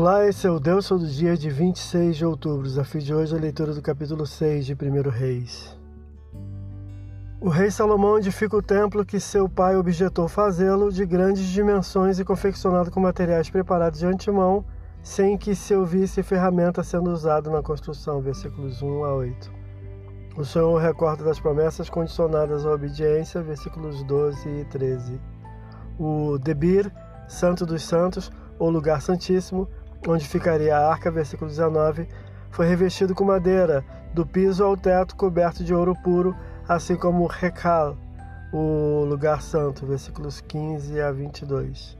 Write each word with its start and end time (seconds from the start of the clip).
Olá, 0.00 0.28
esse 0.28 0.46
é 0.46 0.50
o 0.50 0.60
Deus 0.60 0.86
Todo 0.86 1.04
Dia 1.04 1.36
de 1.36 1.50
26 1.50 2.18
de 2.18 2.24
outubro. 2.24 2.62
Desafio 2.62 3.00
de 3.00 3.12
hoje 3.12 3.34
a 3.34 3.40
leitura 3.40 3.74
do 3.74 3.82
capítulo 3.82 4.24
6 4.24 4.64
de 4.64 4.72
1 4.72 5.10
Reis. 5.10 5.76
O 7.40 7.48
rei 7.48 7.68
Salomão 7.68 8.16
edifica 8.16 8.56
o 8.56 8.62
templo 8.62 9.04
que 9.04 9.18
seu 9.18 9.48
pai 9.48 9.76
objetou 9.76 10.28
fazê-lo 10.28 10.92
de 10.92 11.04
grandes 11.04 11.48
dimensões 11.48 12.20
e 12.20 12.24
confeccionado 12.24 12.92
com 12.92 13.00
materiais 13.00 13.50
preparados 13.50 13.98
de 13.98 14.06
antemão, 14.06 14.64
sem 15.02 15.36
que 15.36 15.52
se 15.52 15.74
ouvisse 15.74 16.22
ferramenta 16.22 16.84
sendo 16.84 17.10
usada 17.10 17.50
na 17.50 17.60
construção. 17.60 18.20
Versículos 18.20 18.80
1 18.80 19.02
a 19.02 19.14
8. 19.16 19.50
O 20.36 20.44
Senhor 20.44 20.78
recorda 20.80 21.24
das 21.24 21.40
promessas 21.40 21.90
condicionadas 21.90 22.64
à 22.64 22.70
obediência. 22.70 23.42
Versículos 23.42 24.04
12 24.04 24.48
e 24.48 24.64
13. 24.66 25.20
O 25.98 26.38
Debir, 26.38 26.88
Santo 27.26 27.66
dos 27.66 27.82
Santos, 27.82 28.30
ou 28.58 28.70
lugar 28.70 29.00
santíssimo, 29.00 29.68
onde 30.06 30.26
ficaria 30.26 30.76
a 30.76 30.90
arca, 30.90 31.10
versículo 31.10 31.50
19, 31.50 32.08
foi 32.50 32.66
revestido 32.66 33.14
com 33.14 33.24
madeira, 33.24 33.84
do 34.12 34.26
piso 34.26 34.64
ao 34.64 34.76
teto 34.76 35.16
coberto 35.16 35.62
de 35.62 35.74
ouro 35.74 35.94
puro, 36.02 36.34
assim 36.68 36.96
como 36.96 37.24
o 37.24 37.26
Recal, 37.26 37.96
o 38.52 39.04
lugar 39.04 39.42
santo, 39.42 39.86
versículos 39.86 40.40
15 40.40 41.00
a 41.00 41.12
22. 41.12 41.98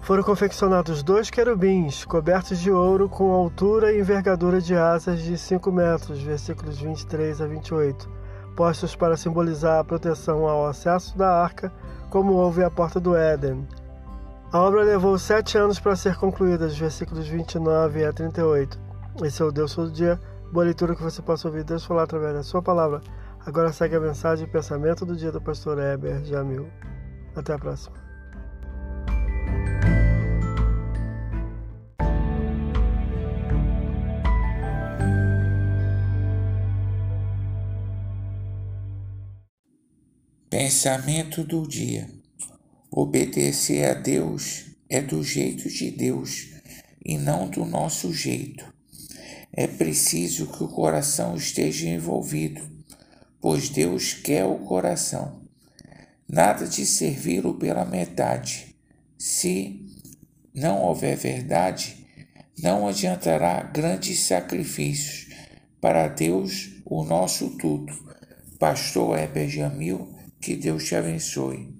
Foram 0.00 0.22
confeccionados 0.22 1.02
dois 1.02 1.28
querubins, 1.28 2.04
cobertos 2.04 2.58
de 2.58 2.70
ouro, 2.70 3.08
com 3.08 3.32
altura 3.32 3.92
e 3.92 4.00
envergadura 4.00 4.60
de 4.60 4.74
asas 4.74 5.20
de 5.20 5.36
5 5.36 5.70
metros, 5.72 6.22
versículos 6.22 6.78
23 6.78 7.40
a 7.40 7.46
28, 7.46 8.08
postos 8.56 8.96
para 8.96 9.16
simbolizar 9.16 9.80
a 9.80 9.84
proteção 9.84 10.46
ao 10.46 10.66
acesso 10.66 11.18
da 11.18 11.42
arca, 11.42 11.72
como 12.08 12.32
houve 12.32 12.64
à 12.64 12.70
porta 12.70 12.98
do 12.98 13.14
Éden, 13.14 13.66
a 14.50 14.60
obra 14.60 14.82
levou 14.82 15.18
sete 15.18 15.58
anos 15.58 15.78
para 15.78 15.94
ser 15.94 16.16
concluída, 16.16 16.66
dos 16.66 16.78
versículos 16.78 17.28
29 17.28 18.04
a 18.04 18.12
38. 18.12 18.78
Esse 19.22 19.42
é 19.42 19.44
o 19.44 19.52
Deus 19.52 19.74
todo 19.74 19.90
dia. 19.90 20.18
Boa 20.50 20.64
leitura 20.64 20.96
que 20.96 21.02
você 21.02 21.20
possa 21.20 21.48
ouvir 21.48 21.64
Deus 21.64 21.84
falar 21.84 22.04
através 22.04 22.32
da 22.32 22.42
sua 22.42 22.62
palavra. 22.62 23.02
Agora 23.44 23.72
segue 23.72 23.96
a 23.96 24.00
mensagem 24.00 24.46
e 24.46 24.50
pensamento 24.50 25.04
do 25.04 25.14
dia 25.14 25.30
do 25.30 25.40
pastor 25.40 25.78
Heber 25.78 26.24
Jamil. 26.24 26.66
Até 27.36 27.52
a 27.52 27.58
próxima. 27.58 27.96
Pensamento 40.48 41.44
do 41.44 41.68
dia. 41.68 42.17
Obedecer 42.90 43.84
a 43.84 43.94
Deus 43.94 44.64
é 44.88 45.02
do 45.02 45.22
jeito 45.22 45.68
de 45.68 45.90
Deus 45.90 46.48
e 47.04 47.18
não 47.18 47.48
do 47.48 47.66
nosso 47.66 48.12
jeito. 48.14 48.64
É 49.52 49.66
preciso 49.66 50.46
que 50.46 50.64
o 50.64 50.68
coração 50.68 51.36
esteja 51.36 51.86
envolvido, 51.86 52.62
pois 53.40 53.68
Deus 53.68 54.14
quer 54.14 54.46
o 54.46 54.60
coração. 54.60 55.42
Nada 56.26 56.66
de 56.66 56.86
servi-lo 56.86 57.54
pela 57.54 57.84
metade. 57.84 58.74
Se 59.18 59.84
não 60.54 60.82
houver 60.82 61.16
verdade, 61.16 62.06
não 62.58 62.88
adiantará 62.88 63.62
grandes 63.62 64.20
sacrifícios 64.20 65.34
para 65.78 66.08
Deus, 66.08 66.70
o 66.86 67.04
nosso 67.04 67.50
tudo. 67.58 67.92
Pastor 68.58 69.18
Heber 69.18 69.48
Jamil, 69.48 70.08
que 70.40 70.56
Deus 70.56 70.84
te 70.84 70.96
abençoe. 70.96 71.77